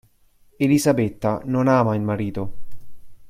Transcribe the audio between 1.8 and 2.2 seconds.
il